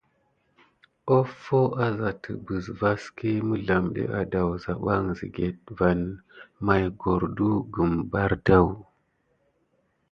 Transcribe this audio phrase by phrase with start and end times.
[1.07, 6.01] Hofo azà təɓəz vaski mizelamɗe adaou saback sikéte van
[6.65, 8.69] maya cordu kum bardaou.